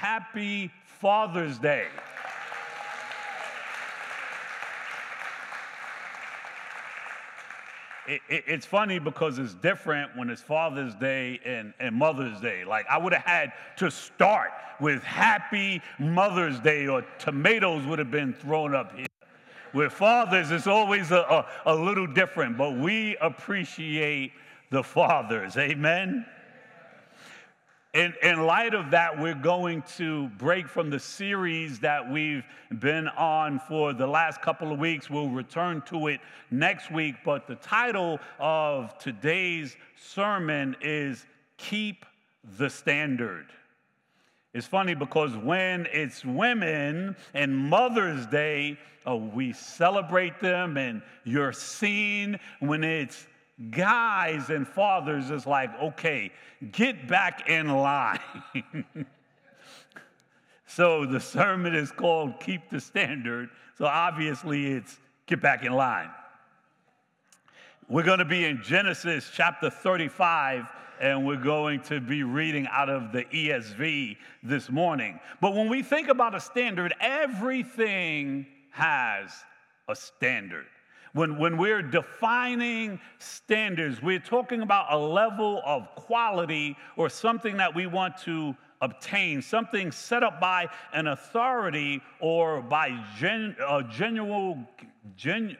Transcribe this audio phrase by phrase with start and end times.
[0.00, 1.88] Happy Father's Day.
[8.06, 12.64] It, it, it's funny because it's different when it's Father's Day and, and Mother's Day.
[12.64, 18.12] Like, I would have had to start with Happy Mother's Day, or tomatoes would have
[18.12, 19.06] been thrown up here.
[19.74, 24.30] With fathers, it's always a, a, a little different, but we appreciate
[24.70, 25.56] the fathers.
[25.56, 26.24] Amen.
[27.98, 32.44] In, in light of that, we're going to break from the series that we've
[32.78, 35.10] been on for the last couple of weeks.
[35.10, 36.20] We'll return to it
[36.52, 42.06] next week, but the title of today's sermon is Keep
[42.56, 43.46] the Standard.
[44.54, 51.52] It's funny because when it's women and Mother's Day, oh, we celebrate them and you're
[51.52, 52.38] seen.
[52.60, 53.26] When it's
[53.70, 56.30] guys and fathers, it's like, okay,
[56.72, 58.20] get back in line.
[60.66, 63.50] so the sermon is called Keep the Standard.
[63.76, 66.10] So obviously it's get back in line.
[67.88, 70.66] We're going to be in Genesis chapter 35
[71.00, 75.20] and we're going to be reading out of the ESV this morning.
[75.40, 79.30] But when we think about a standard, everything has
[79.88, 80.66] a standard.
[81.12, 87.74] When, when we're defining standards, we're talking about a level of quality or something that
[87.74, 93.56] we want to obtain, something set up by an authority or by gen,
[93.90, 94.58] general,
[95.16, 95.56] gen,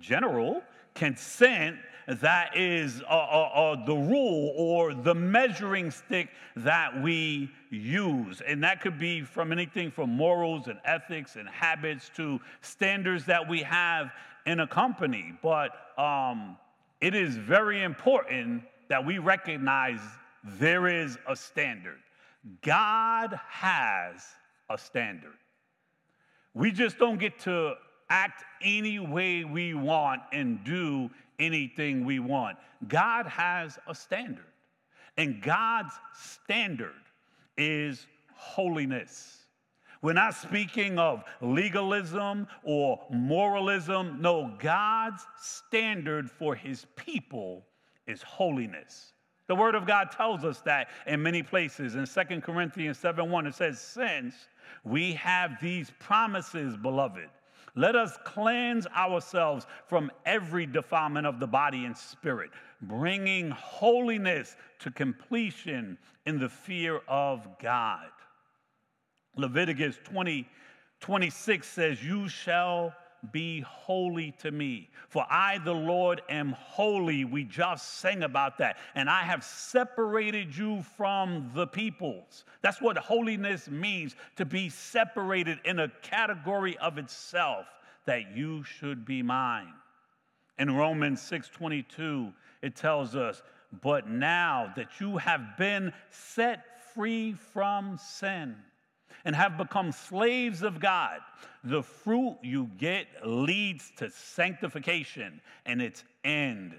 [0.00, 0.62] general
[0.94, 8.40] consent that is uh, uh, uh, the rule or the measuring stick that we use.
[8.40, 13.48] And that could be from anything from morals and ethics and habits to standards that
[13.48, 14.10] we have
[14.46, 15.32] in a company.
[15.42, 16.56] But um,
[17.00, 20.00] it is very important that we recognize
[20.44, 21.98] there is a standard.
[22.62, 24.24] God has
[24.68, 25.36] a standard.
[26.54, 27.74] We just don't get to
[28.08, 32.58] act any way we want and do anything we want.
[32.88, 34.44] God has a standard,
[35.16, 36.94] and God's standard
[37.56, 39.39] is holiness.
[40.02, 44.20] We're not speaking of legalism or moralism.
[44.20, 47.66] No, God's standard for his people
[48.06, 49.12] is holiness.
[49.46, 51.96] The word of God tells us that in many places.
[51.96, 54.34] In 2 Corinthians 7 1, it says, Since
[54.84, 57.28] we have these promises, beloved,
[57.74, 62.50] let us cleanse ourselves from every defilement of the body and spirit,
[62.82, 68.08] bringing holiness to completion in the fear of God.
[69.40, 70.46] Leviticus 20,
[71.00, 72.94] 26 says, You shall
[73.32, 74.88] be holy to me.
[75.08, 77.24] For I, the Lord, am holy.
[77.24, 78.78] We just sang about that.
[78.94, 82.44] And I have separated you from the peoples.
[82.62, 87.66] That's what holiness means to be separated in a category of itself,
[88.06, 89.72] that you should be mine.
[90.58, 93.42] In Romans 6:22, it tells us,
[93.82, 98.56] But now that you have been set free from sin,
[99.24, 101.20] and have become slaves of God,
[101.64, 106.74] the fruit you get leads to sanctification and its end,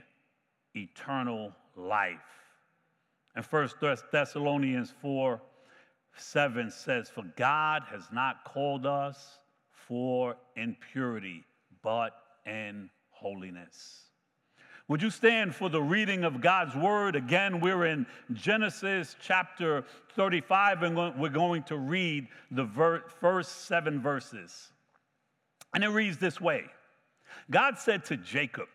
[0.76, 2.20] eternal life.
[3.36, 3.76] And First
[4.12, 5.42] Thessalonians 4
[6.18, 9.40] 7 says, For God has not called us
[9.72, 11.46] for impurity,
[11.82, 12.12] but
[12.46, 14.11] in holiness.
[14.92, 17.16] Would you stand for the reading of God's word?
[17.16, 19.86] Again, we're in Genesis chapter
[20.18, 22.68] 35, and we're going to read the
[23.22, 24.74] first seven verses.
[25.74, 26.66] And it reads this way
[27.50, 28.68] God said to Jacob,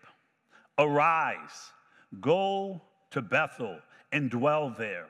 [0.78, 1.74] Arise,
[2.18, 3.78] go to Bethel
[4.10, 5.08] and dwell there.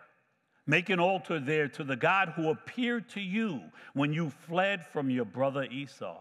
[0.66, 3.60] Make an altar there to the God who appeared to you
[3.94, 6.20] when you fled from your brother Esau.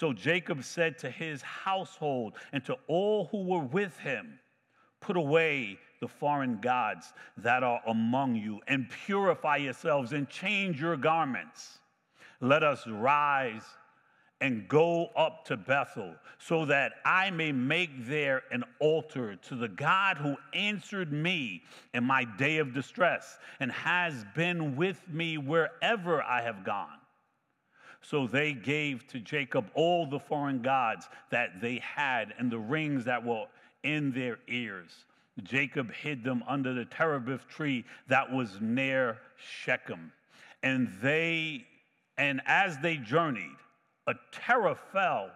[0.00, 4.38] So Jacob said to his household and to all who were with him,
[5.00, 10.96] Put away the foreign gods that are among you, and purify yourselves and change your
[10.96, 11.80] garments.
[12.40, 13.62] Let us rise
[14.40, 19.68] and go up to Bethel, so that I may make there an altar to the
[19.68, 21.62] God who answered me
[21.92, 26.99] in my day of distress and has been with me wherever I have gone.
[28.02, 33.04] So they gave to Jacob all the foreign gods that they had and the rings
[33.04, 33.46] that were
[33.82, 35.04] in their ears.
[35.42, 40.12] Jacob hid them under the terebinth tree that was near Shechem.
[40.62, 41.66] And they
[42.18, 43.56] and as they journeyed,
[44.06, 45.30] a terror fell,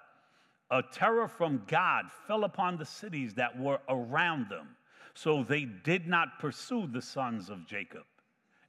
[0.70, 4.76] a terror from God fell upon the cities that were around them.
[5.14, 8.02] So they did not pursue the sons of Jacob.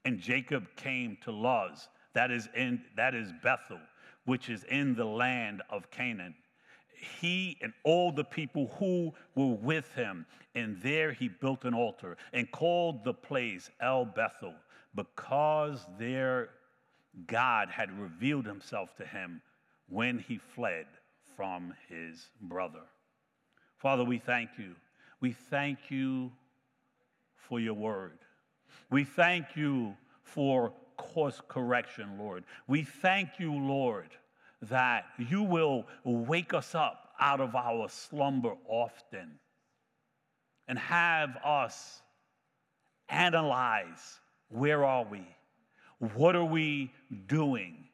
[0.05, 3.79] And Jacob came to Luz, that is, in, that is Bethel,
[4.25, 6.33] which is in the land of Canaan.
[7.21, 10.25] He and all the people who were with him,
[10.55, 14.55] and there he built an altar and called the place El Bethel,
[14.95, 16.49] because there
[17.27, 19.41] God had revealed himself to him
[19.87, 20.87] when he fled
[21.35, 22.81] from his brother.
[23.77, 24.75] Father, we thank you.
[25.19, 26.31] We thank you
[27.35, 28.19] for your word.
[28.89, 32.43] We thank you for course correction, Lord.
[32.67, 34.09] We thank you, Lord,
[34.63, 39.39] that you will wake us up out of our slumber often
[40.67, 42.01] and have us
[43.09, 44.19] analyze
[44.49, 45.25] where are we?
[45.99, 46.91] What are we
[47.27, 47.85] doing?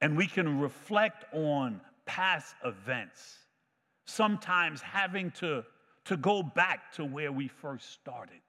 [0.00, 3.38] And we can reflect on past events,
[4.04, 5.64] sometimes having to,
[6.06, 8.40] to go back to where we first started,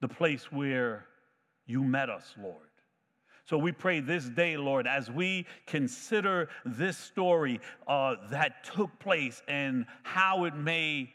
[0.00, 1.06] the place where
[1.66, 2.68] you met us, Lord.
[3.46, 9.42] So we pray this day, Lord, as we consider this story uh, that took place
[9.48, 11.12] and how it may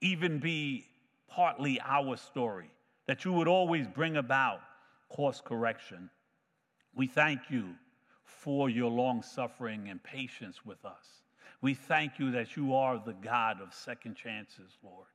[0.00, 0.86] even be
[1.26, 2.70] partly our story,
[3.06, 4.60] that you would always bring about
[5.08, 6.08] course correction.
[6.94, 7.74] We thank you
[8.24, 11.22] for your long suffering and patience with us.
[11.62, 15.06] We thank you that you are the God of second chances, Lord.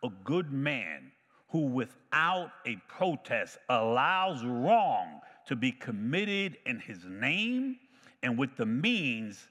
[0.04, 1.12] a good man
[1.52, 7.78] who, without a protest, allows wrong to be committed in his name
[8.24, 9.48] and with the means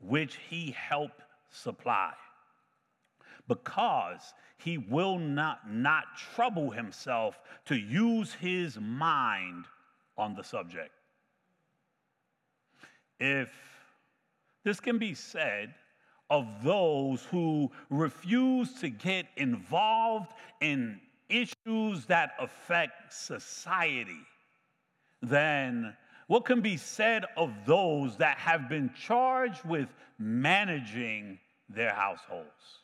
[0.00, 2.12] which he helped supply.
[3.48, 6.04] Because he will not, not
[6.34, 9.64] trouble himself to use his mind
[10.16, 10.92] on the subject.
[13.18, 13.48] If
[14.64, 15.74] this can be said
[16.30, 24.20] of those who refuse to get involved in issues that affect society,
[25.22, 29.88] then what can be said of those that have been charged with
[30.18, 31.38] managing
[31.68, 32.80] their households?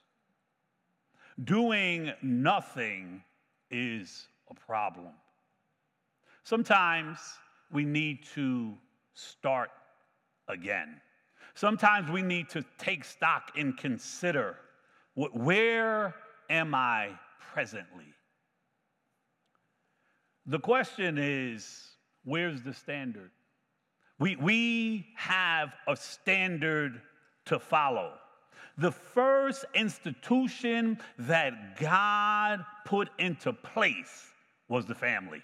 [1.43, 3.23] Doing nothing
[3.71, 5.13] is a problem.
[6.45, 7.19] Sometimes
[7.73, 8.75] we need to
[9.15, 9.71] start
[10.49, 11.01] again.
[11.55, 14.57] Sometimes we need to take stock and consider
[15.15, 16.15] where
[16.49, 17.11] am I
[17.53, 18.15] presently?
[20.47, 23.31] The question is where's the standard?
[24.19, 27.01] We, we have a standard
[27.47, 28.13] to follow.
[28.77, 34.27] The first institution that God put into place
[34.69, 35.43] was the family.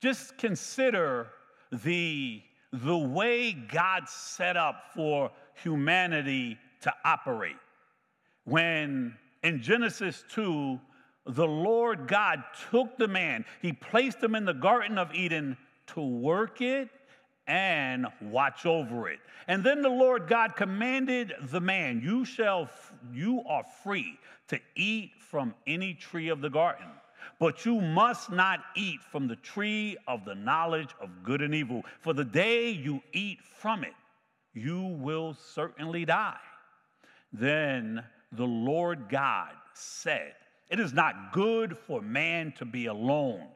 [0.00, 1.28] Just consider
[1.70, 5.30] the, the way God set up for
[5.62, 7.56] humanity to operate.
[8.44, 10.80] When in Genesis 2,
[11.26, 15.56] the Lord God took the man, he placed him in the Garden of Eden
[15.88, 16.88] to work it
[17.46, 19.18] and watch over it.
[19.48, 22.70] And then the Lord God commanded the man, you shall
[23.12, 26.86] you are free to eat from any tree of the garden.
[27.38, 31.84] But you must not eat from the tree of the knowledge of good and evil,
[32.00, 33.94] for the day you eat from it,
[34.54, 36.36] you will certainly die.
[37.32, 40.34] Then the Lord God said,
[40.70, 43.46] It is not good for man to be alone.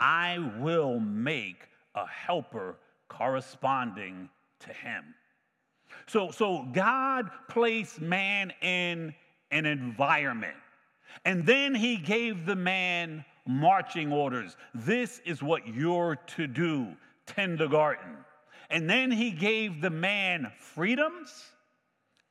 [0.00, 2.76] I will make a helper
[3.08, 4.28] corresponding
[4.60, 5.14] to him.
[6.06, 9.14] So, so God placed man in
[9.50, 10.56] an environment,
[11.24, 14.56] and then he gave the man marching orders.
[14.74, 16.88] This is what you're to do,
[17.26, 18.16] tend the garden.
[18.70, 21.44] And then he gave the man freedoms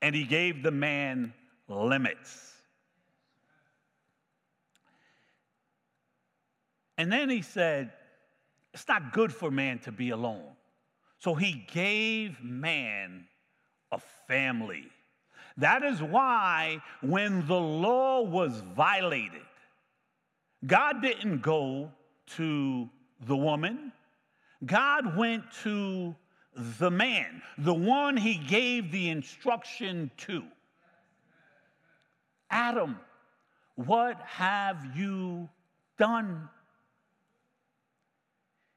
[0.02, 1.34] and he gave the man
[1.70, 2.53] limits.
[6.98, 7.92] And then he said,
[8.74, 10.54] It's not good for man to be alone.
[11.20, 13.26] So he gave man
[13.92, 14.90] a family.
[15.58, 19.42] That is why when the law was violated,
[20.66, 21.92] God didn't go
[22.36, 22.90] to
[23.26, 23.92] the woman,
[24.66, 26.16] God went to
[26.56, 30.44] the man, the one he gave the instruction to.
[32.50, 33.00] Adam,
[33.76, 35.50] what have you
[35.98, 36.50] done?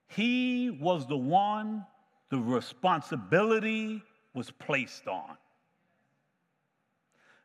[0.08, 1.84] He was the one
[2.30, 4.02] the responsibility
[4.34, 5.36] was placed on.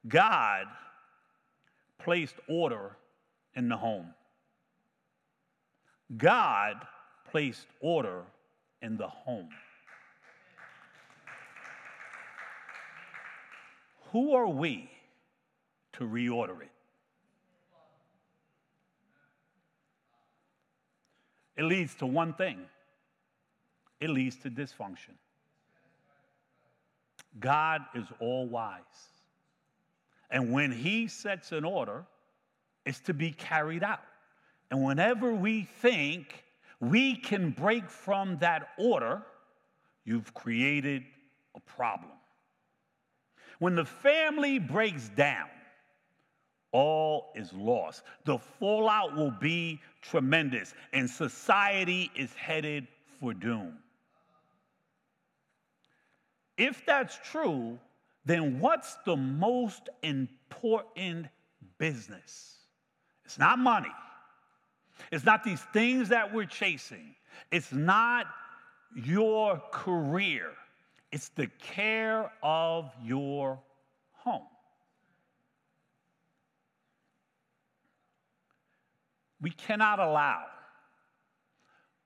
[0.07, 0.65] God
[1.99, 2.97] placed order
[3.55, 4.13] in the home.
[6.17, 6.75] God
[7.29, 8.23] placed order
[8.81, 9.49] in the home.
[14.11, 14.89] Who are we
[15.93, 16.71] to reorder it?
[21.61, 22.57] It leads to one thing
[23.99, 25.13] it leads to dysfunction.
[27.39, 28.81] God is all wise.
[30.31, 32.03] And when He sets an order,
[32.83, 34.01] it's to be carried out.
[34.71, 36.43] And whenever we think
[36.79, 39.21] we can break from that order,
[40.03, 41.03] you've created
[41.55, 42.13] a problem.
[43.59, 45.49] When the family breaks down,
[46.71, 48.03] all is lost.
[48.25, 52.87] The fallout will be tremendous, and society is headed
[53.19, 53.77] for doom.
[56.57, 57.79] If that's true,
[58.25, 61.27] then what's the most important
[61.77, 62.57] business?
[63.25, 63.91] It's not money.
[65.11, 67.15] It's not these things that we're chasing.
[67.51, 68.27] It's not
[68.95, 70.51] your career.
[71.11, 73.59] It's the care of your
[74.13, 74.47] home.
[79.41, 80.43] We cannot allow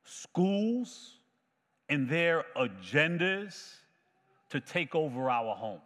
[0.04, 1.18] schools
[1.90, 3.76] and their agendas
[4.50, 5.82] to take over our homes.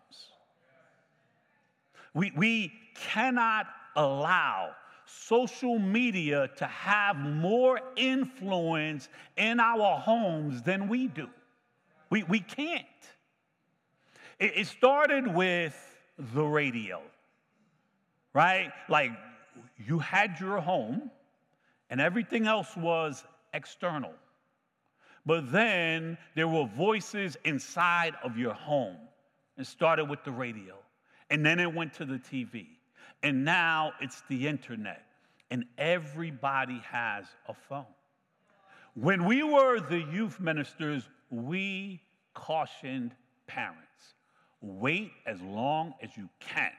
[2.14, 4.72] We, we cannot allow
[5.06, 11.28] social media to have more influence in our homes than we do.
[12.10, 12.86] We, we can't.
[14.40, 15.76] It, it started with
[16.34, 17.02] the radio,
[18.34, 18.72] right?
[18.88, 19.12] Like
[19.78, 21.10] you had your home
[21.90, 24.14] and everything else was external.
[25.26, 28.98] But then there were voices inside of your home.
[29.58, 30.76] It started with the radio,
[31.30, 32.68] and then it went to the TV,
[33.24, 35.04] and now it's the internet,
[35.52, 37.86] and everybody has a phone.
[38.94, 42.02] When we were the youth ministers, we
[42.34, 43.14] cautioned
[43.48, 43.90] parents
[44.62, 46.72] wait as long as you can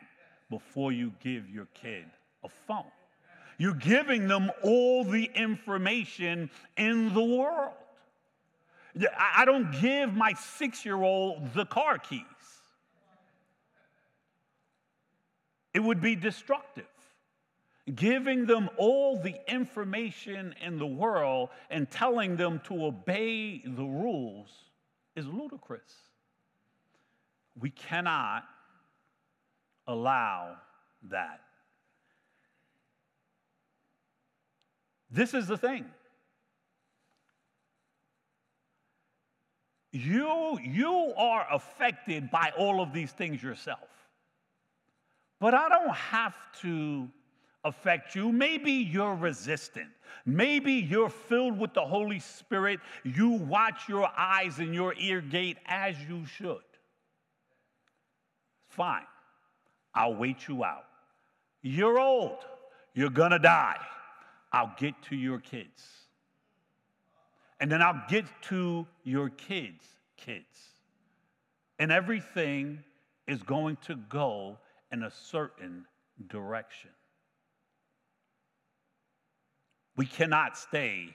[0.51, 2.05] before you give your kid
[2.45, 2.85] a phone.
[3.61, 6.49] You're giving them all the information
[6.79, 7.75] in the world.
[9.19, 12.23] I don't give my six year old the car keys,
[15.75, 16.87] it would be destructive.
[17.95, 24.49] Giving them all the information in the world and telling them to obey the rules
[25.17, 25.93] is ludicrous.
[27.61, 28.45] We cannot
[29.87, 30.57] allow
[31.11, 31.41] that.
[35.11, 35.87] This is the thing.
[39.93, 43.89] You, you are affected by all of these things yourself.
[45.41, 47.09] But I don't have to
[47.65, 48.31] affect you.
[48.31, 49.89] Maybe you're resistant.
[50.25, 52.79] Maybe you're filled with the Holy Spirit.
[53.05, 56.59] You watch your eyes and your ear gate as you should.
[58.69, 59.07] Fine.
[59.95, 60.85] I'll wait you out.
[61.63, 62.39] You're old.
[62.95, 63.79] You're going to die.
[64.53, 65.85] I'll get to your kids.
[67.61, 69.85] And then I'll get to your kids'
[70.17, 70.45] kids.
[71.79, 72.83] And everything
[73.27, 74.59] is going to go
[74.91, 75.85] in a certain
[76.29, 76.91] direction.
[79.97, 81.15] We cannot stay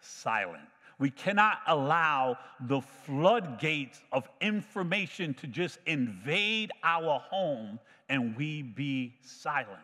[0.00, 0.68] silent.
[0.98, 9.14] We cannot allow the floodgates of information to just invade our home and we be
[9.22, 9.80] silent.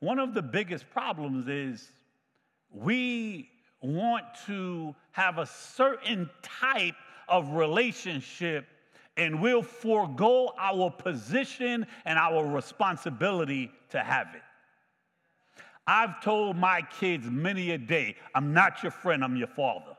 [0.00, 1.90] One of the biggest problems is
[2.70, 3.50] we
[3.80, 6.94] want to have a certain type
[7.28, 8.66] of relationship
[9.16, 14.42] and we'll forego our position and our responsibility to have it.
[15.86, 19.96] I've told my kids many a day, I'm not your friend, I'm your father.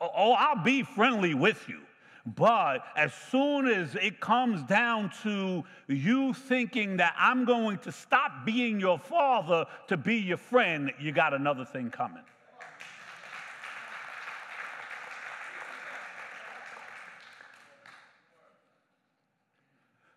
[0.00, 1.80] Oh, I'll be friendly with you,
[2.26, 8.46] But as soon as it comes down to you thinking that I'm going to stop
[8.46, 12.22] being your father to be your friend, you got another thing coming.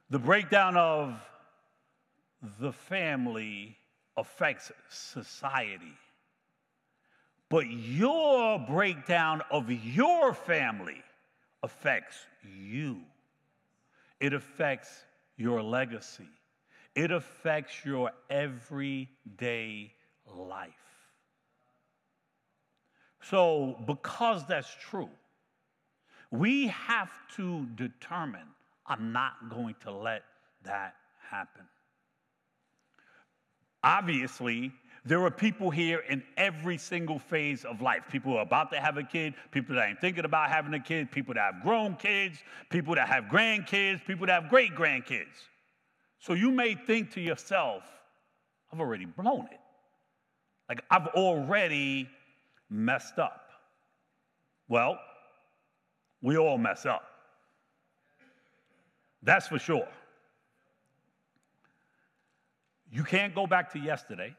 [0.09, 1.19] The breakdown of
[2.61, 3.75] the family
[4.15, 5.97] affects society.
[7.49, 11.03] But your breakdown of your family
[11.63, 13.01] affects you.
[14.19, 15.05] It affects
[15.37, 16.27] your legacy.
[16.95, 19.93] It affects your everyday
[20.25, 20.71] life.
[23.21, 25.09] So, because that's true,
[26.31, 28.47] we have to determine
[28.85, 30.23] I'm not going to let
[30.63, 30.95] that
[31.29, 31.65] happen.
[33.83, 34.71] Obviously,
[35.07, 38.03] there are people here in every single phase of life.
[38.11, 40.79] People who are about to have a kid, people that ain't thinking about having a
[40.81, 45.47] kid, people that have grown kids, people that have grandkids, people that have great grandkids.
[46.19, 47.83] So you may think to yourself,
[48.71, 49.59] I've already blown it.
[50.67, 52.09] Like I've already
[52.69, 53.49] messed up.
[54.67, 54.99] Well,
[56.21, 57.03] we all mess up.
[59.23, 59.87] That's for sure.
[62.91, 64.35] You can't go back to yesterday.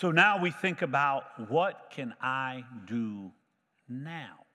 [0.00, 3.32] So now we think about what can I do
[3.88, 4.46] now?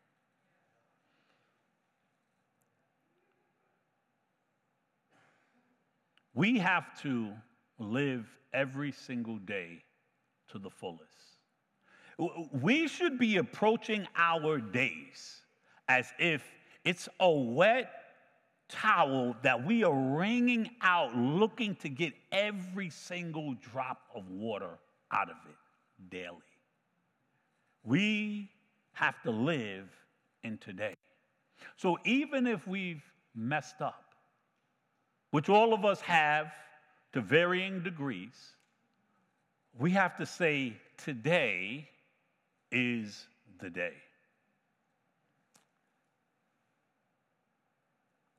[6.34, 7.34] We have to
[7.78, 9.84] live every single day
[10.48, 11.12] to the fullest.
[12.54, 15.42] We should be approaching our days
[15.90, 16.42] as if
[16.86, 17.92] it's a wet
[18.70, 24.80] towel that we are wringing out, looking to get every single drop of water
[25.14, 26.38] out of it daily.
[27.84, 28.50] We
[28.94, 29.90] have to live
[30.44, 30.96] in today.
[31.78, 33.04] So even if we've
[33.36, 34.14] messed up,
[35.32, 36.52] which all of us have
[37.14, 38.36] to varying degrees,
[39.78, 41.88] we have to say, today
[42.72, 43.26] is
[43.60, 43.94] the day.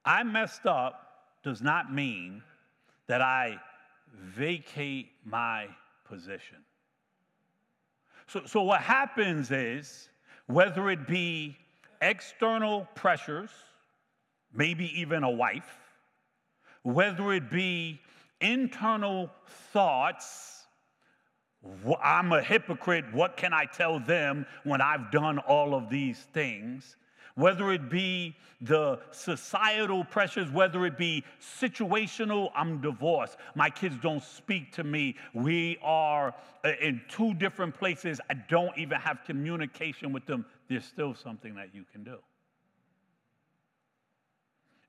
[0.04, 1.00] I messed up
[1.42, 2.42] does not mean
[3.06, 3.58] that I
[4.12, 5.66] vacate my
[6.04, 6.58] position.
[8.26, 10.08] So, so what happens is,
[10.46, 11.56] whether it be
[12.00, 13.50] external pressures,
[14.52, 15.78] maybe even a wife,
[16.82, 18.00] whether it be
[18.40, 19.30] internal
[19.72, 20.66] thoughts,
[22.02, 26.96] I'm a hypocrite, what can I tell them when I've done all of these things?
[27.34, 33.36] Whether it be the societal pressures, whether it be situational, I'm divorced.
[33.54, 35.16] My kids don't speak to me.
[35.34, 38.20] We are uh, in two different places.
[38.30, 40.46] I don't even have communication with them.
[40.68, 42.18] There's still something that you can do.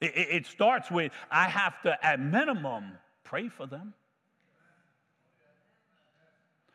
[0.01, 2.91] It, it starts with I have to, at minimum,
[3.23, 3.93] pray for them.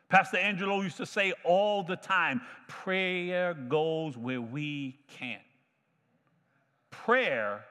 [0.09, 5.41] Pastor Angelo used to say all the time prayer goes where we can't
[7.05, 7.65] prayer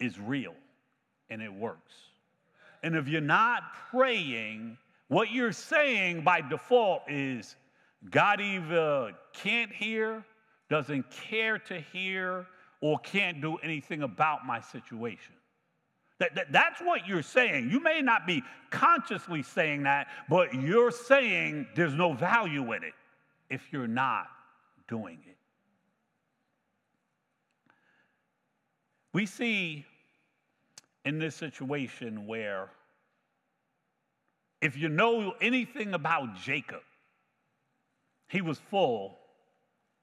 [0.00, 0.54] is real
[1.30, 1.92] and it works.
[2.82, 4.76] And if you're not praying,
[5.08, 7.56] what you're saying by default is
[8.10, 10.24] God either can't hear,
[10.68, 12.46] doesn't care to hear,
[12.80, 15.32] or can't do anything about my situation.
[16.18, 17.70] That, that, that's what you're saying.
[17.70, 22.94] You may not be consciously saying that, but you're saying there's no value in it
[23.50, 24.28] if you're not
[24.88, 25.35] doing it.
[29.16, 29.86] We see
[31.06, 32.68] in this situation where
[34.60, 36.82] if you know anything about Jacob,
[38.28, 39.16] he was full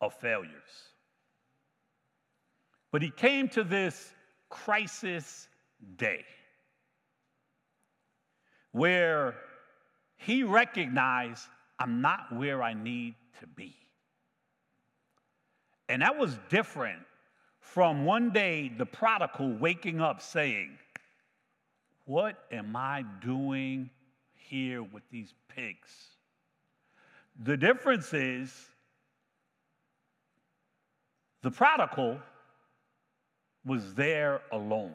[0.01, 0.87] of failures.
[2.91, 4.15] But he came to this
[4.49, 5.47] crisis
[5.95, 6.25] day
[8.71, 9.35] where
[10.15, 11.43] he recognized,
[11.77, 13.75] I'm not where I need to be.
[15.87, 17.03] And that was different
[17.63, 20.77] from one day the prodigal waking up saying,
[22.05, 23.89] What am I doing
[24.35, 25.89] here with these pigs?
[27.41, 28.53] The difference is
[31.41, 32.19] the prodigal
[33.65, 34.93] was there alone.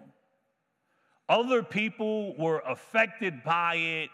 [1.28, 4.10] Other people were affected by it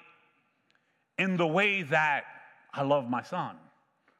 [1.18, 2.24] in the way that
[2.72, 3.56] I love my son,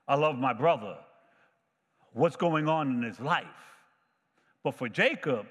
[0.06, 0.98] I love my brother,
[2.12, 3.46] what's going on in his life.
[4.64, 5.46] But for Jacob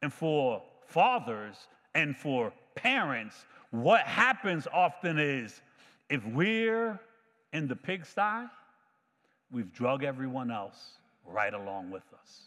[0.00, 1.56] and for fathers
[1.94, 5.60] and for parents, what happens often is
[6.08, 6.98] if we're
[7.52, 8.48] in the pigsty,
[9.52, 10.92] we've drug everyone else
[11.26, 12.42] right along with us.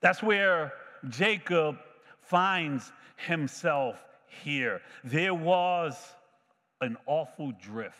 [0.00, 0.72] That's where
[1.08, 1.76] Jacob
[2.20, 4.80] finds himself here.
[5.04, 5.96] There was
[6.80, 7.96] an awful drift.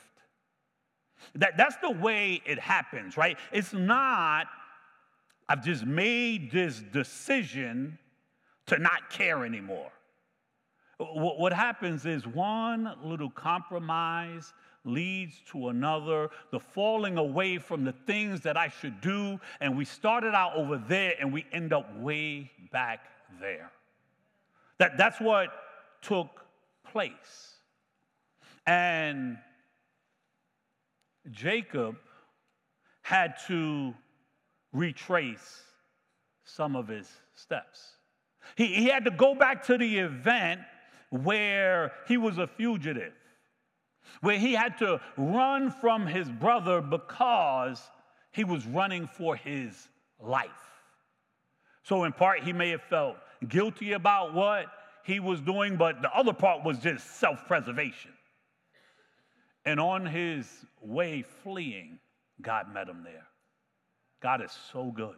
[1.35, 3.39] That, that's the way it happens, right?
[3.53, 4.47] It's not,
[5.53, 7.99] I've just made this decision
[8.69, 9.93] to not care anymore.
[10.97, 14.55] What happens is one little compromise
[14.87, 19.85] leads to another, the falling away from the things that I should do, and we
[19.85, 23.01] started out over there and we end up way back
[23.38, 23.71] there.
[24.79, 25.51] That, that's what
[26.01, 26.31] took
[26.91, 27.57] place.
[28.67, 29.37] And
[31.31, 31.97] Jacob
[33.03, 33.93] had to
[34.73, 35.63] retrace
[36.45, 37.97] some of his steps.
[38.57, 40.61] He, he had to go back to the event
[41.11, 43.13] where he was a fugitive,
[44.21, 47.83] where he had to run from his brother because
[48.33, 50.51] he was running for his life.
[51.85, 53.17] So, in part, he may have felt
[53.49, 54.67] guilty about what
[55.05, 58.13] he was doing, but the other part was just self preservation.
[59.65, 60.49] And on his
[60.81, 61.99] way fleeing,
[62.41, 63.27] God met him there.
[64.23, 65.17] God is so good.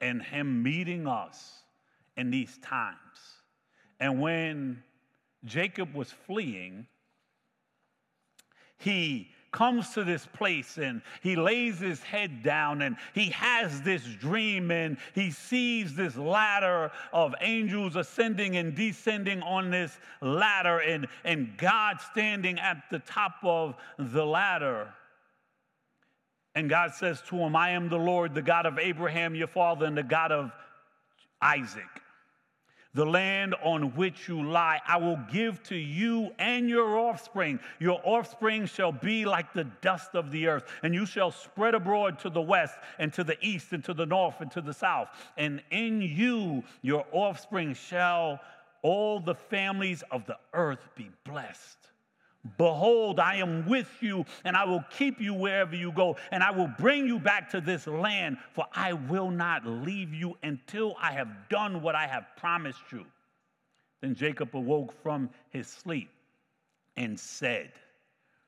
[0.00, 1.62] And him meeting us
[2.16, 2.96] in these times.
[4.00, 4.82] And when
[5.44, 6.86] Jacob was fleeing,
[8.78, 14.04] he comes to this place and he lays his head down and he has this
[14.20, 21.08] dream and he sees this ladder of angels ascending and descending on this ladder and,
[21.24, 24.88] and God standing at the top of the ladder.
[26.60, 29.86] And God says to him, I am the Lord, the God of Abraham, your father,
[29.86, 30.52] and the God of
[31.40, 31.88] Isaac.
[32.92, 37.60] The land on which you lie, I will give to you and your offspring.
[37.78, 42.18] Your offspring shall be like the dust of the earth, and you shall spread abroad
[42.18, 45.08] to the west and to the east and to the north and to the south.
[45.38, 48.38] And in you, your offspring, shall
[48.82, 51.79] all the families of the earth be blessed.
[52.56, 56.50] Behold, I am with you, and I will keep you wherever you go, and I
[56.50, 61.12] will bring you back to this land, for I will not leave you until I
[61.12, 63.04] have done what I have promised you.
[64.00, 66.08] Then Jacob awoke from his sleep
[66.96, 67.72] and said,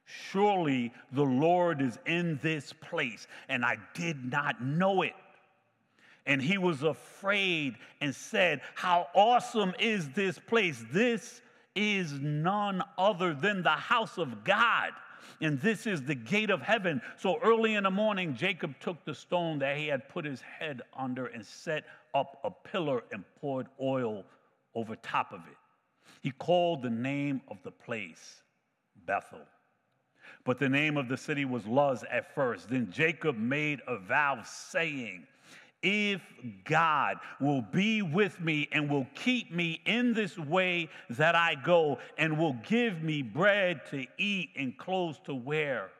[0.06, 5.14] Surely the Lord is in this place, and I did not know it.
[6.24, 10.84] And he was afraid and said, How awesome is this place!
[10.90, 11.42] This
[11.74, 14.92] is none other than the house of God.
[15.40, 17.00] And this is the gate of heaven.
[17.16, 20.82] So early in the morning, Jacob took the stone that he had put his head
[20.96, 24.24] under and set up a pillar and poured oil
[24.74, 25.56] over top of it.
[26.20, 28.42] He called the name of the place
[29.06, 29.40] Bethel.
[30.44, 32.68] But the name of the city was Luz at first.
[32.68, 35.26] Then Jacob made a vow, saying,
[35.82, 36.20] if
[36.64, 41.98] God will be with me and will keep me in this way that I go
[42.16, 45.90] and will give me bread to eat and clothes to wear,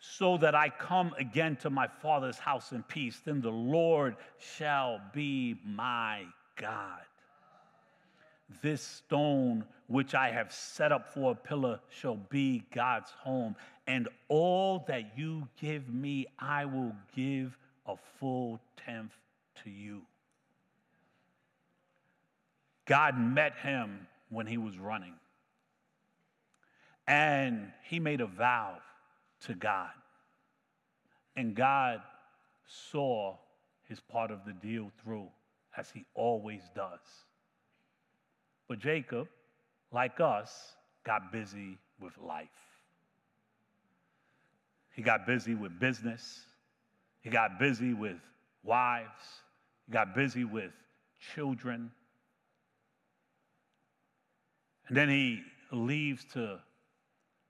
[0.00, 5.00] so that I come again to my father's house in peace, then the Lord shall
[5.12, 6.24] be my
[6.56, 7.00] God.
[8.62, 14.08] This stone which I have set up for a pillar shall be God's home, and
[14.28, 19.12] all that you give me, I will give a full tenth
[19.64, 20.02] to you.
[22.86, 25.14] God met him when he was running.
[27.06, 28.76] And he made a vow
[29.46, 29.90] to God.
[31.36, 32.02] And God
[32.66, 33.36] saw
[33.88, 35.28] his part of the deal through,
[35.76, 37.00] as he always does.
[38.68, 39.28] But Jacob,
[39.92, 40.74] like us,
[41.04, 42.48] got busy with life.
[44.94, 46.40] He got busy with business.
[47.28, 48.16] He got busy with
[48.62, 49.42] wives,
[49.86, 50.70] he got busy with
[51.34, 51.90] children.
[54.86, 56.58] And then he leaves to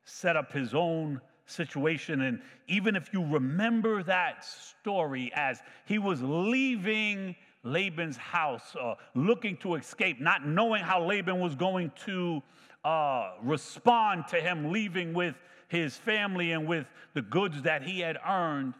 [0.03, 2.23] set up his own situation.
[2.23, 9.57] And even if you remember that story as he was leaving Laban's house, uh, looking
[9.59, 12.43] to escape, not knowing how Laban was going to
[12.85, 15.37] uh, respond to him leaving with
[15.69, 18.75] his family and with the goods that he had earned,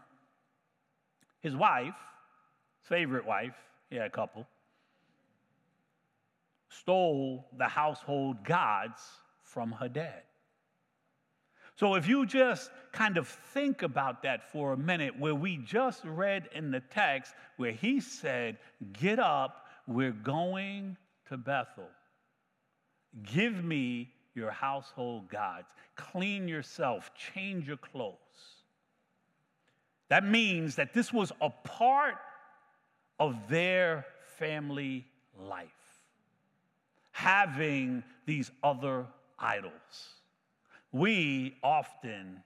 [1.49, 1.95] his wife,
[2.83, 3.55] favorite wife,
[3.89, 4.47] he had a couple,
[6.69, 9.01] stole the household gods
[9.43, 10.25] from her dad.
[11.77, 16.05] So if you just kind of think about that for a minute, where we just
[16.05, 18.59] read in the text where he said,
[18.93, 20.99] Get up, we're going
[21.31, 21.89] to Bethel.
[23.23, 25.69] Give me your household gods.
[25.97, 28.58] Clean yourself, change your clothes.
[30.09, 32.16] That means that this was a part
[33.21, 34.07] of their
[34.38, 35.07] family
[35.38, 35.68] life,
[37.12, 39.07] having these other
[39.38, 39.73] idols.
[40.92, 42.42] We often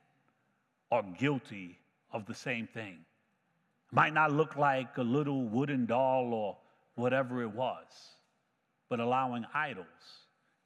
[0.91, 1.79] are guilty
[2.13, 2.99] of the same thing.
[3.93, 6.57] Might not look like a little wooden doll or
[6.95, 7.87] whatever it was,
[8.89, 9.87] but allowing idols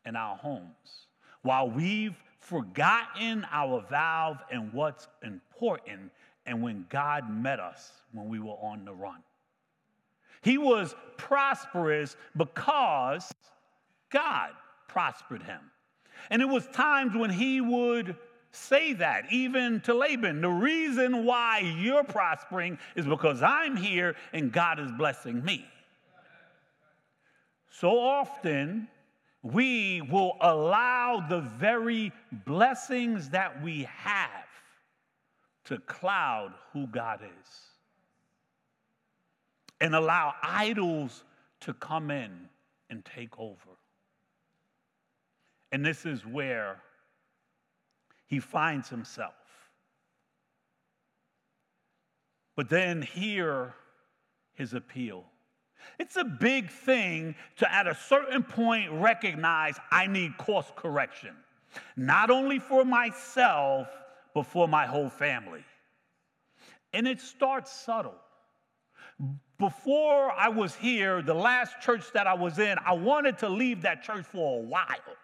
[0.05, 1.09] in our homes.
[1.43, 6.11] While we've forgotten our vow and what's important,
[6.47, 9.23] and when God met us when we were on the run.
[10.43, 13.33] He was prosperous because
[14.11, 14.51] God
[14.89, 15.61] prospered him.
[16.31, 18.17] And it was times when he would
[18.53, 20.41] say that, even to Laban.
[20.41, 25.67] The reason why you're prospering is because I'm here and God is blessing me.
[27.71, 28.89] So often,
[29.43, 32.13] we will allow the very
[32.47, 34.46] blessings that we have
[35.67, 37.49] to cloud who God is
[39.81, 41.25] and allow idols
[41.61, 42.49] to come in
[42.91, 43.77] and take over.
[45.73, 46.81] And this is where
[48.27, 49.35] he finds himself.
[52.55, 53.75] But then hear
[54.55, 55.25] his appeal.
[55.99, 61.35] It's a big thing to, at a certain point, recognize I need course correction,
[61.97, 63.89] not only for myself,
[64.37, 65.65] but for my whole family.
[66.93, 68.17] And it starts subtle.
[69.59, 73.81] Before I was here, the last church that I was in, I wanted to leave
[73.81, 75.17] that church for a while,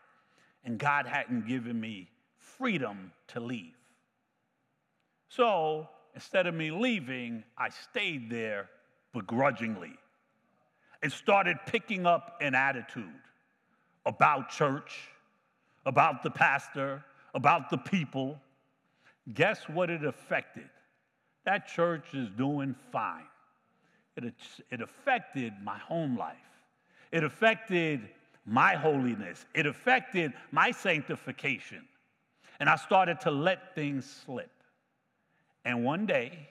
[0.64, 3.74] and God hadn't given me freedom to leave.
[5.28, 8.70] So instead of me leaving, I stayed there
[9.12, 9.92] begrudgingly
[11.02, 13.12] and started picking up an attitude
[14.06, 15.10] about church,
[15.84, 18.40] about the pastor, about the people.
[19.34, 20.68] Guess what it affected?
[21.44, 23.26] That church is doing fine.
[24.16, 24.34] It,
[24.70, 26.36] it affected my home life.
[27.12, 28.08] It affected
[28.44, 29.46] my holiness.
[29.54, 31.86] It affected my sanctification.
[32.60, 34.50] And I started to let things slip.
[35.64, 36.48] And one day,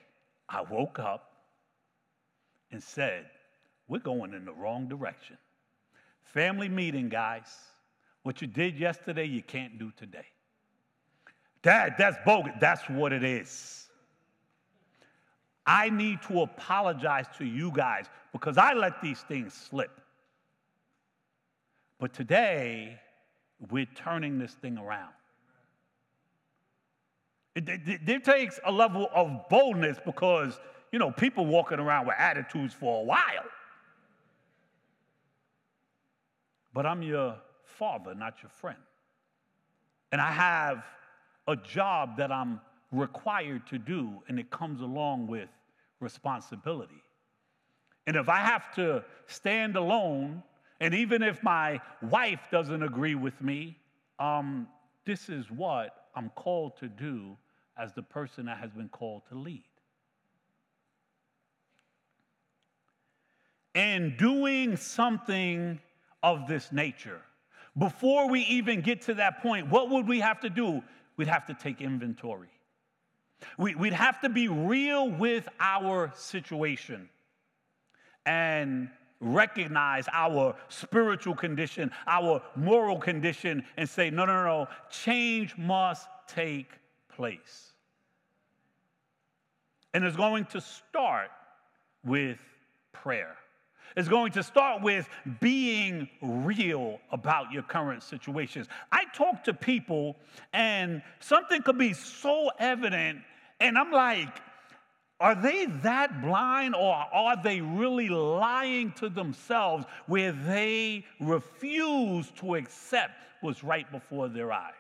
[0.50, 1.32] I woke up
[2.72, 3.26] and said,
[3.88, 5.38] We're going in the wrong direction.
[6.24, 7.48] Family meeting, guys.
[8.24, 10.26] What you did yesterday, you can't do today.
[11.64, 12.54] Dad, that's bogus.
[12.60, 13.90] That's what it is.
[15.66, 19.92] I need to apologize to you guys because I let these things slip.
[22.00, 23.00] But today,
[23.70, 25.14] we're turning this thing around.
[27.54, 30.58] It, it, it, takes a level of boldness because,
[30.92, 33.46] you know, people walking around with attitudes for a while.
[36.74, 38.80] But I'm your father, not your friend.
[40.14, 40.84] And I have
[41.48, 45.50] a job that I'm required to do, and it comes along with
[46.00, 47.04] responsibility.
[48.08, 50.44] And if I have to stand alone,
[50.80, 53.78] and even if my wife doesn't agree with me,
[54.20, 54.68] um,
[55.06, 57.38] this is what I'm called to do
[57.78, 59.64] as the person that has been called to lead.
[63.74, 65.80] And doing something
[66.22, 67.22] of this nature,
[67.78, 70.84] before we even get to that point, what would we have to do?
[71.18, 72.50] We'd have to take inventory.
[73.58, 77.10] We, would have to be real with our situation
[78.26, 86.08] and recognize our spiritual condition, our moral condition, and say, no, no, no, change must
[86.28, 86.72] take
[87.16, 87.72] place.
[89.94, 91.32] And it's going to start
[92.04, 92.40] with
[92.94, 93.36] prayer.
[93.96, 95.08] It's going to start with
[95.40, 98.68] being real about your current situations.
[98.92, 100.16] I talk to people,
[100.54, 103.20] and something could be so evident,
[103.60, 104.30] and I'm like,
[105.20, 112.56] are they that blind or are they really lying to themselves where they refuse to
[112.56, 114.74] accept what's right before their eyes?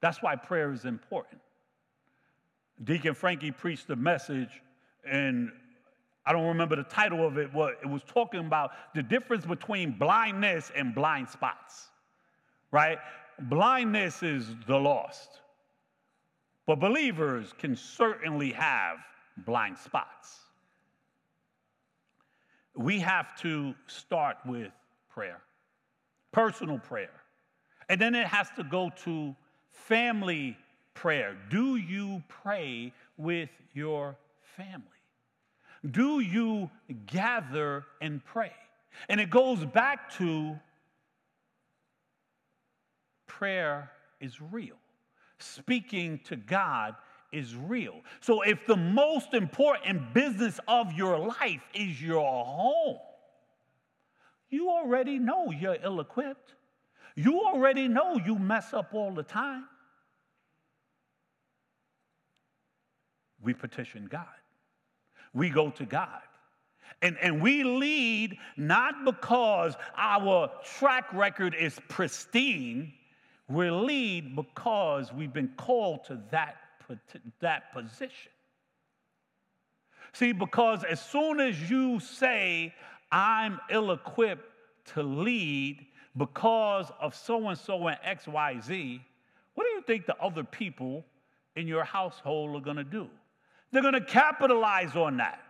[0.00, 1.42] That's why prayer is important.
[2.82, 4.62] Deacon Frankie preached the message,
[5.04, 5.52] and
[6.24, 9.98] I don't remember the title of it, but it was talking about the difference between
[9.98, 11.90] blindness and blind spots,
[12.70, 12.98] right?
[13.40, 15.40] Blindness is the lost.
[16.66, 18.98] But believers can certainly have
[19.38, 20.38] blind spots.
[22.76, 24.70] We have to start with
[25.10, 25.42] prayer,
[26.30, 27.10] personal prayer.
[27.88, 29.34] And then it has to go to
[29.72, 30.56] family
[30.94, 31.36] prayer.
[31.50, 34.16] Do you pray with your
[34.56, 34.91] family?
[35.88, 36.70] Do you
[37.06, 38.52] gather and pray?
[39.08, 40.58] And it goes back to
[43.26, 43.90] prayer
[44.20, 44.76] is real
[45.42, 46.94] speaking to God
[47.32, 48.00] is real.
[48.20, 52.98] So if the most important business of your life is your home,
[54.50, 56.54] you already know you're ill equipped.
[57.14, 59.64] You already know you mess up all the time.
[63.42, 64.26] We petition God.
[65.34, 66.20] We go to God.
[67.00, 72.92] And, and we lead not because our track record is pristine,
[73.48, 76.56] we lead because we've been called to that,
[77.40, 78.30] that position.
[80.12, 82.74] See, because as soon as you say,
[83.10, 84.48] I'm ill equipped
[84.94, 89.00] to lead because of so and so and XYZ,
[89.54, 91.04] what do you think the other people
[91.56, 93.08] in your household are going to do?
[93.72, 95.40] They're going to capitalize on that.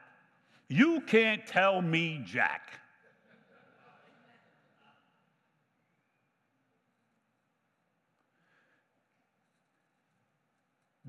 [0.68, 2.78] You can't tell me Jack.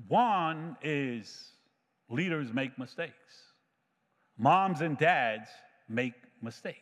[0.08, 1.52] One is
[2.10, 3.14] leaders make mistakes.
[4.36, 5.48] Moms and dads
[5.88, 6.78] make mistakes.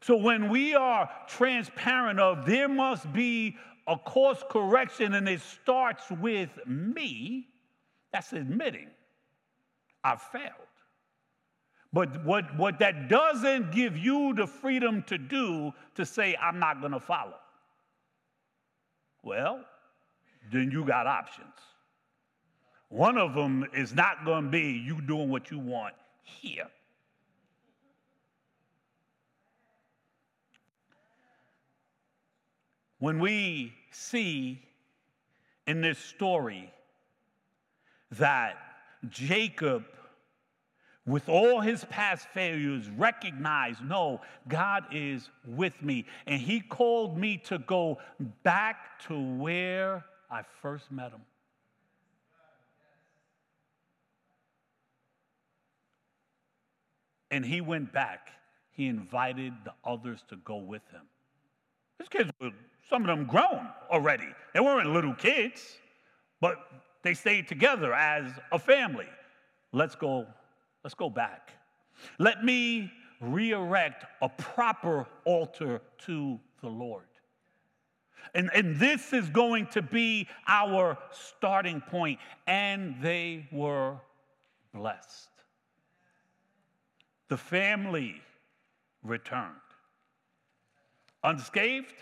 [0.00, 3.56] So when we are transparent of there must be
[3.88, 7.48] a course correction and it starts with me,
[8.12, 8.88] that's admitting
[10.02, 10.52] I've failed.
[11.92, 16.80] But what, what that doesn't give you the freedom to do to say, I'm not
[16.80, 17.34] going to follow.
[19.22, 19.60] Well,
[20.52, 21.48] then you got options.
[22.88, 26.66] One of them is not going to be you doing what you want here.
[32.98, 34.60] When we see
[35.66, 36.70] in this story
[38.12, 38.56] that
[39.08, 39.84] Jacob,
[41.06, 46.04] with all his past failures, recognized, no, God is with me.
[46.26, 47.98] And he called me to go
[48.42, 51.22] back to where I first met him.
[57.30, 58.30] And he went back.
[58.72, 61.02] He invited the others to go with him.
[61.98, 62.50] His kids were,
[62.88, 64.28] some of them grown already.
[64.52, 65.78] They weren't little kids,
[66.40, 66.56] but
[67.02, 69.08] they stayed together as a family.
[69.72, 70.26] Let's go,
[70.84, 71.50] let's go back.
[72.18, 77.04] Let me re-erect a proper altar to the Lord.
[78.34, 82.18] And, and this is going to be our starting point.
[82.46, 83.96] And they were
[84.74, 85.28] blessed.
[87.28, 88.20] The family
[89.02, 89.54] returned.
[91.24, 91.94] Unscathed?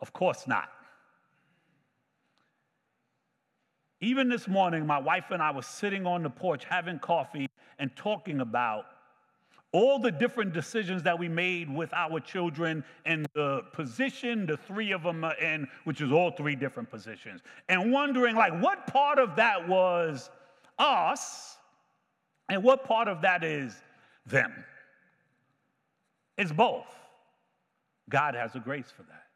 [0.00, 0.70] Of course not.
[4.02, 7.94] Even this morning, my wife and I were sitting on the porch having coffee and
[7.94, 8.86] talking about
[9.70, 14.90] all the different decisions that we made with our children and the position the three
[14.90, 19.20] of them are in, which is all three different positions, and wondering like what part
[19.20, 20.30] of that was
[20.80, 21.58] us
[22.48, 23.72] and what part of that is
[24.26, 24.52] them.
[26.36, 26.88] It's both.
[28.10, 29.26] God has a grace for that.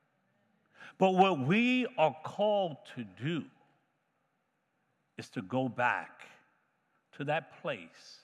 [0.99, 3.45] But what we are called to do
[5.19, 6.23] is to go back
[7.17, 8.21] to that place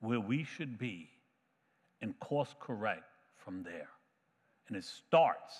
[0.00, 1.08] where we should be
[2.02, 3.04] and course correct
[3.36, 3.88] from there.
[4.68, 5.54] And it starts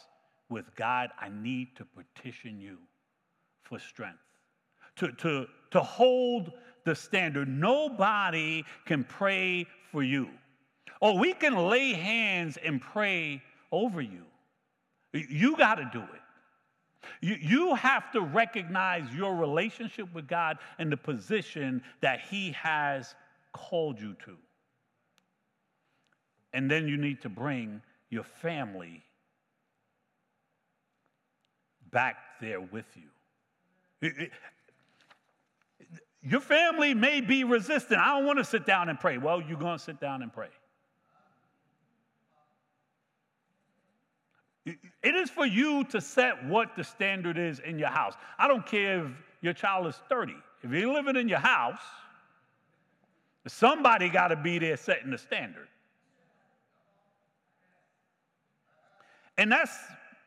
[0.49, 2.79] with God, I need to petition you
[3.63, 4.19] for strength,
[4.97, 6.53] to, to, to hold
[6.85, 7.49] the standard.
[7.49, 10.29] Nobody can pray for you.
[11.01, 14.25] Or we can lay hands and pray over you.
[15.13, 16.24] You got to do it.
[17.21, 23.15] You, you have to recognize your relationship with God and the position that He has
[23.53, 24.37] called you to.
[26.53, 29.03] And then you need to bring your family
[31.91, 34.11] back there with you.
[36.23, 38.01] Your family may be resistant.
[38.01, 39.19] I don't want to sit down and pray.
[39.19, 40.49] Well, you're going to sit down and pray.
[45.05, 48.15] It is for you to set what the standard is in your house.
[48.39, 49.11] I don't care if
[49.43, 50.35] your child is 30.
[50.63, 51.83] If you're living in your house,
[53.47, 55.69] somebody got to be there setting the standard.
[59.37, 59.77] And that's,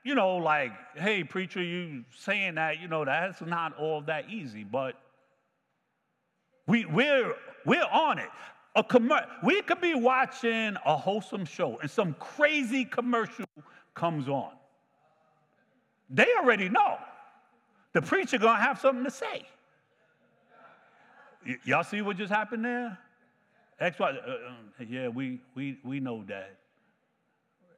[0.03, 4.63] you know, like, hey, preacher, you saying that, you know, that's not all that easy,
[4.63, 4.93] but
[6.67, 7.33] we, we're,
[7.65, 8.29] we're on it.
[8.75, 9.11] A com-
[9.43, 13.45] we could be watching a wholesome show and some crazy commercial
[13.95, 14.51] comes on.
[16.09, 16.97] They already know.
[17.93, 19.45] The preacher gonna have something to say.
[21.45, 22.97] Y- y'all see what just happened there?
[23.79, 26.57] X, Y, uh, uh, yeah, we, we, we know that.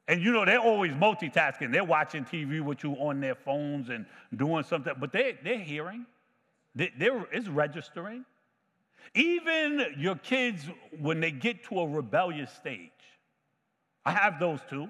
[0.07, 1.71] And you know, they're always multitasking.
[1.71, 4.05] They're watching TV with you on their phones and
[4.35, 6.05] doing something, but they, they're hearing.
[6.75, 8.25] They're it's registering.
[9.13, 10.65] Even your kids,
[10.99, 12.89] when they get to a rebellious stage,
[14.05, 14.89] I have those too.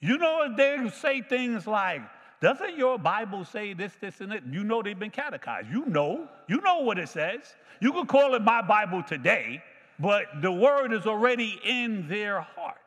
[0.00, 2.00] You know, they say things like,
[2.40, 4.46] doesn't your Bible say this, this, and that?
[4.50, 5.68] You know they've been catechized.
[5.70, 6.26] You know.
[6.48, 7.40] You know what it says.
[7.80, 9.62] You can call it my Bible today,
[9.98, 12.80] but the word is already in their heart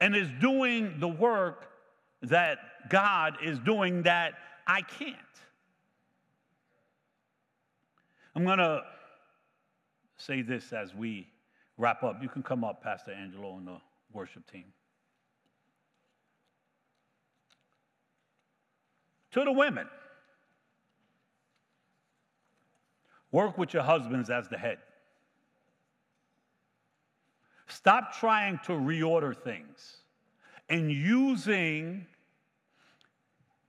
[0.00, 1.68] and is doing the work
[2.22, 4.34] that God is doing that
[4.66, 5.16] I can't.
[8.34, 8.82] I'm going to
[10.16, 11.26] say this as we
[11.76, 12.22] wrap up.
[12.22, 13.78] You can come up, Pastor Angelo, and the
[14.12, 14.64] worship team.
[19.38, 19.86] To the women,
[23.30, 24.78] work with your husbands as the head.
[27.68, 29.98] Stop trying to reorder things
[30.68, 32.04] and using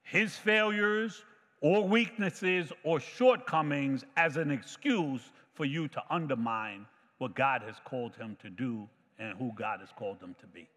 [0.02, 1.24] his failures
[1.62, 5.22] or weaknesses or shortcomings as an excuse
[5.54, 6.88] for you to undermine
[7.20, 8.90] what God has called him to do
[9.20, 10.68] and who God has called him to be.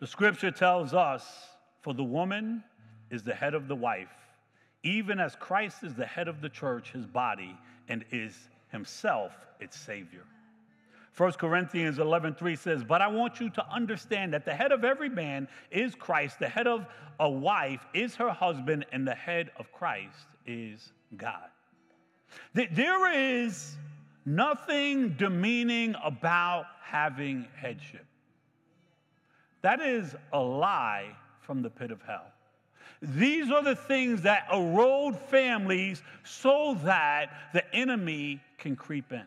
[0.00, 1.48] The scripture tells us,
[1.80, 2.62] for the woman
[3.10, 4.12] is the head of the wife,
[4.82, 7.56] even as Christ is the head of the church, his body,
[7.88, 10.24] and is himself its Savior.
[11.16, 15.08] 1 Corinthians 11:3 says, "But I want you to understand that the head of every
[15.08, 16.86] man is Christ, the head of
[17.18, 21.50] a wife is her husband, and the head of Christ is God."
[22.52, 23.76] There is
[24.24, 28.06] nothing demeaning about having headship.
[29.62, 32.26] That is a lie from the pit of hell.
[33.00, 39.24] These are the things that erode families so that the enemy can creep in.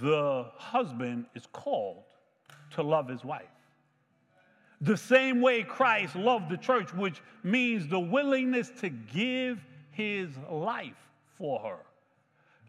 [0.00, 2.04] The husband is called
[2.72, 3.46] to love his wife.
[4.80, 10.96] The same way Christ loved the church, which means the willingness to give his life
[11.38, 11.78] for her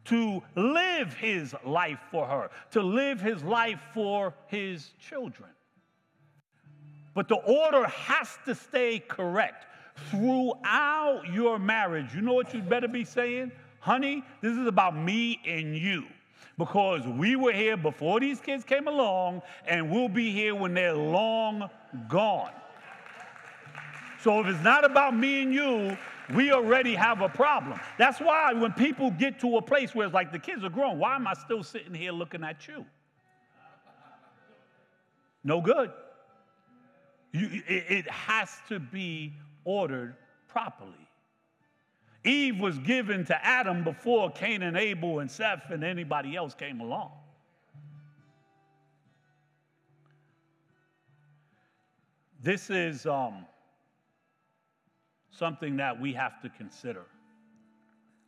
[0.05, 5.49] to live his life for her, to live his life for his children.
[7.13, 9.65] But the order has to stay correct
[10.09, 12.13] throughout your marriage.
[12.13, 13.51] You know what you'd better be saying?
[13.79, 16.05] Honey, this is about me and you.
[16.57, 20.95] Because we were here before these kids came along, and we'll be here when they're
[20.95, 21.69] long
[22.07, 22.51] gone.
[24.21, 25.97] So if it's not about me and you,
[26.34, 27.80] we already have a problem.
[27.97, 30.99] That's why when people get to a place where it's like the kids are grown,
[30.99, 32.86] why am I still sitting here looking at you?
[35.43, 35.91] No good.
[37.32, 39.34] You, it, it has to be
[39.65, 40.15] ordered
[40.47, 40.93] properly.
[42.24, 46.80] Eve was given to Adam before Cain and Abel and Seth and anybody else came
[46.80, 47.11] along.
[52.41, 53.45] This is um,
[55.38, 57.03] something that we have to consider.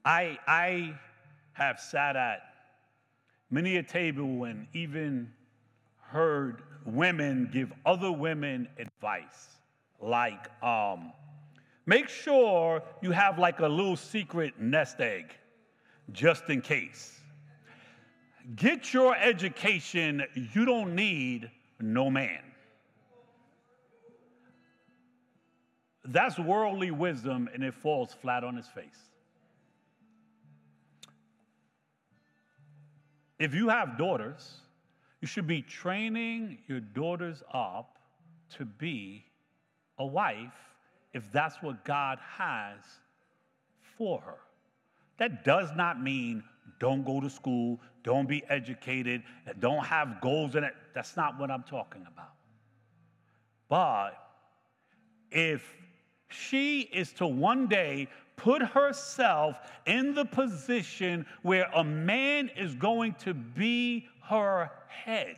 [0.03, 0.99] I, I
[1.53, 2.41] have sat at
[3.49, 5.31] many a table and even
[6.01, 9.55] heard women give other women advice
[10.01, 11.11] like um,
[11.85, 15.33] make sure you have like a little secret nest egg
[16.11, 17.19] just in case
[18.55, 21.49] get your education you don't need
[21.79, 22.44] no man
[26.07, 29.09] That's worldly wisdom, and it falls flat on its face.
[33.39, 34.61] If you have daughters,
[35.21, 37.97] you should be training your daughters up
[38.57, 39.25] to be
[39.97, 40.53] a wife
[41.13, 42.79] if that's what God has
[43.97, 44.37] for her.
[45.17, 46.43] That does not mean
[46.79, 49.23] don't go to school, don't be educated,
[49.59, 50.73] don't have goals in it.
[50.93, 52.33] That's not what I'm talking about.
[53.69, 54.11] But
[55.31, 55.63] if
[56.27, 63.13] she is to one day put herself in the position where a man is going
[63.15, 65.37] to be her head.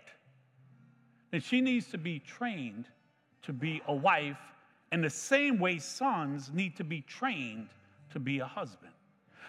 [1.32, 2.88] And she needs to be trained
[3.44, 4.40] to be a wife
[4.92, 7.70] in the same way sons need to be trained
[8.12, 8.92] to be a husband.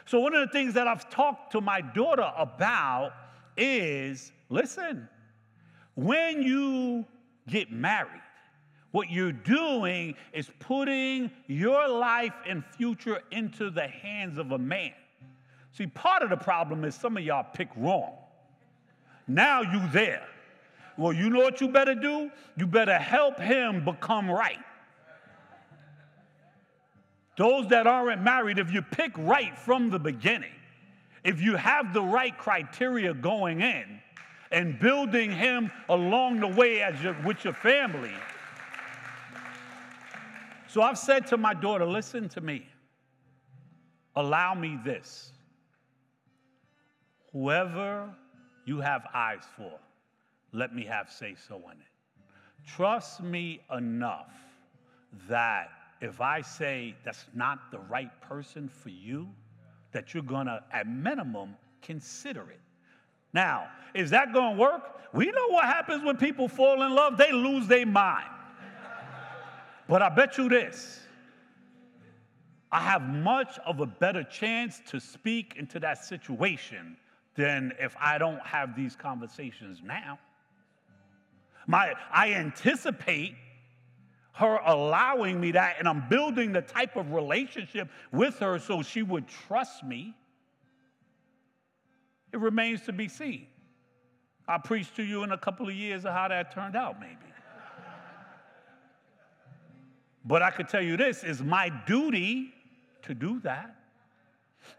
[0.04, 3.12] So, one of the things that I've talked to my daughter about
[3.56, 5.08] is listen,
[5.94, 7.04] when you
[7.48, 8.22] get married,
[8.90, 14.92] what you're doing is putting your life and future into the hands of a man.
[15.72, 18.14] See, part of the problem is some of y'all pick wrong.
[19.26, 20.26] Now you there.
[20.96, 22.30] Well, you know what you better do?
[22.56, 24.58] You better help him become right.
[27.36, 30.50] Those that aren't married, if you pick right from the beginning,
[31.22, 34.00] if you have the right criteria going in
[34.50, 38.14] and building him along the way as your, with your family.
[40.68, 42.66] So I've said to my daughter, listen to me.
[44.14, 45.32] Allow me this.
[47.32, 48.14] Whoever
[48.66, 49.72] you have eyes for,
[50.52, 52.66] let me have say so in it.
[52.66, 54.34] Trust me enough
[55.28, 55.70] that
[56.02, 59.28] if I say that's not the right person for you,
[59.92, 62.60] that you're gonna, at minimum, consider it.
[63.32, 65.00] Now, is that gonna work?
[65.14, 68.28] We know what happens when people fall in love, they lose their mind.
[69.88, 71.00] But I bet you this
[72.70, 76.96] I have much of a better chance to speak into that situation
[77.34, 80.18] than if I don't have these conversations now.
[81.66, 83.34] My, I anticipate
[84.32, 89.02] her allowing me that, and I'm building the type of relationship with her so she
[89.02, 90.14] would trust me.
[92.32, 93.46] It remains to be seen.
[94.46, 97.27] I'll preach to you in a couple of years of how that turned out, maybe.
[100.28, 102.52] But I could tell you this is my duty
[103.02, 103.74] to do that.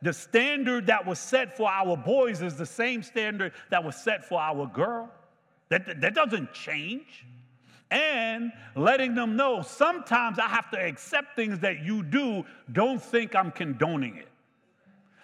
[0.03, 4.23] The standard that was set for our boys is the same standard that was set
[4.23, 5.11] for our girl.
[5.69, 7.25] That, that doesn't change
[7.89, 12.45] and letting them know sometimes I have to accept things that you do.
[12.71, 14.27] Don't think I'm condoning it.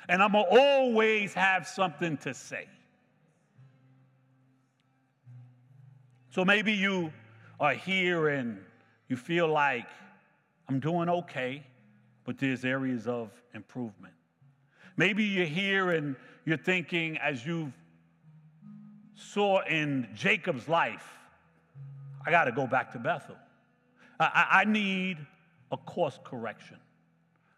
[0.09, 2.67] And I'm to always have something to say.
[6.31, 7.13] So maybe you
[7.59, 8.57] are here and
[9.07, 9.85] you feel like
[10.67, 11.63] I'm doing okay,
[12.23, 14.13] but there's areas of improvement.
[14.97, 17.71] Maybe you're here and you're thinking, as you
[19.15, 21.05] saw in Jacob's life,
[22.25, 23.35] I got to go back to Bethel.
[24.19, 25.17] I, I need
[25.71, 26.77] a course correction.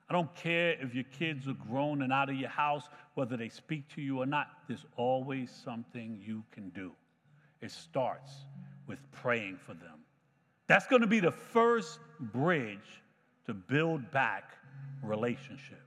[0.10, 3.50] I don't care if your kids are grown and out of your house, whether they
[3.50, 6.92] speak to you or not, there's always something you can do.
[7.62, 8.32] It starts
[8.88, 10.00] with praying for them.
[10.68, 13.02] That's going to be the first bridge
[13.46, 14.58] to build back
[15.02, 15.82] relationship.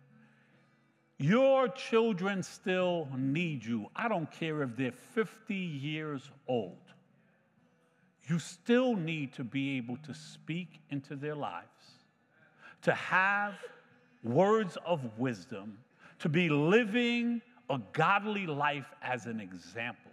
[1.18, 3.86] Your children still need you.
[3.94, 6.78] I don't care if they're 50 years old
[8.30, 11.66] you still need to be able to speak into their lives,
[12.82, 13.54] to have
[14.22, 15.76] words of wisdom,
[16.20, 20.12] to be living a godly life as an example.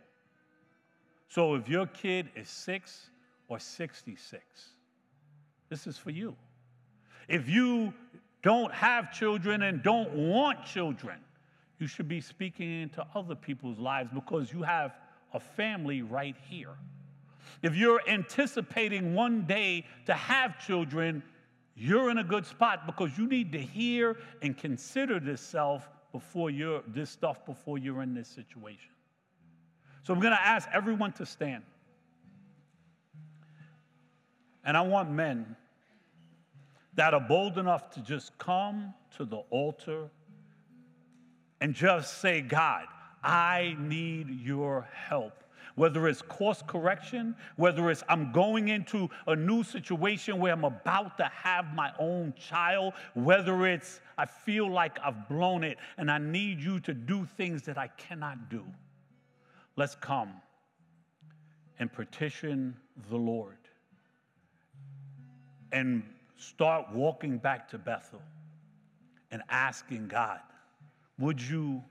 [1.27, 3.11] So if your kid is six
[3.49, 4.43] or 66,
[5.69, 6.35] this is for you.
[7.27, 7.93] If you
[8.41, 11.19] don't have children and don't want children,
[11.79, 14.95] you should be speaking into other people's lives because you have
[15.33, 16.75] a family right here.
[17.61, 21.23] If you're anticipating one day to have children,
[21.75, 26.49] you're in a good spot because you need to hear and consider this self before
[26.49, 28.91] you're this stuff before you're in this situation.
[30.03, 31.63] So I'm going to ask everyone to stand.
[34.67, 35.55] And I want men
[36.95, 40.09] that are bold enough to just come to the altar
[41.61, 42.85] and just say, God,
[43.23, 45.33] I need your help
[45.75, 51.17] whether it's course correction, whether it's I'm going into a new situation where I'm about
[51.17, 56.17] to have my own child, whether it's I feel like I've blown it and I
[56.17, 58.65] need you to do things that I cannot do.
[59.75, 60.33] Let's come
[61.77, 62.75] and petition
[63.11, 63.57] the Lord
[65.71, 66.03] and
[66.37, 68.21] start walking back to Bethel
[69.31, 70.39] and asking God,
[71.19, 71.83] would you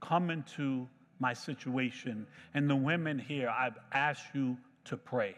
[0.00, 0.86] come into
[1.18, 2.26] my situation.
[2.54, 5.34] And the women here, I've asked you to pray.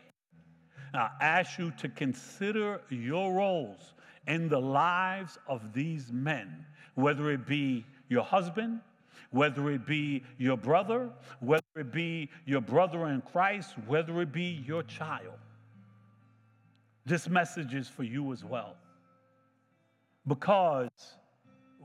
[0.94, 3.94] I ask you to consider your roles
[4.26, 8.80] in the lives of these men, whether it be your husband,
[9.30, 14.64] whether it be your brother, whether it be your brother in Christ, whether it be
[14.66, 15.38] your child.
[17.07, 18.74] This message is for you as well.
[20.26, 20.90] Because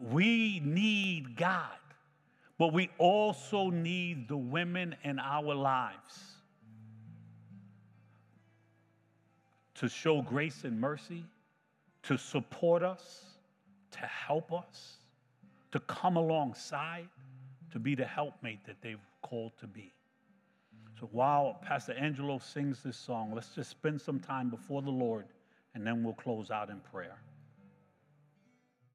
[0.01, 1.77] we need God.
[2.57, 6.41] But we also need the women in our lives
[9.75, 11.23] to show grace and mercy,
[12.03, 13.25] to support us,
[13.91, 14.97] to help us,
[15.71, 17.07] to come alongside,
[17.71, 19.91] to be the helpmate that they've called to be.
[21.01, 25.25] So while Pastor Angelo sings this song, let's just spend some time before the Lord
[25.73, 27.17] and then we'll close out in prayer.